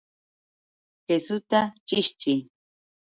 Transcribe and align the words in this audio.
¡Kisuta 1.05 1.59
chishchiy! 1.87 2.39